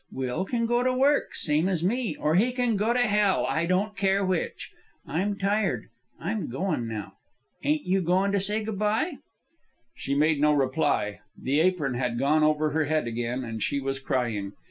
[0.11, 3.67] Will can go to work, same as me, or he can go to hell, I
[3.67, 4.71] don't care which.
[5.05, 5.89] I'm tired.
[6.19, 7.17] I'm goin' now.
[7.63, 9.19] Ain't you goin' to say goodbye?"
[9.93, 11.19] She made no reply.
[11.39, 14.53] The apron had gone over her head again, and she was crying.